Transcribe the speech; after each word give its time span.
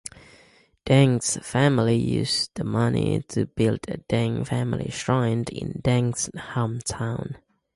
Deng's 0.83 1.37
family 1.47 1.95
used 1.95 2.55
the 2.55 2.63
money 2.63 3.21
to 3.27 3.45
build 3.45 3.81
a 3.87 3.99
Deng 3.99 4.47
Family 4.47 4.89
Shrine 4.89 5.43
in 5.51 5.73
Deng's 5.79 6.27
hometown. 6.29 7.35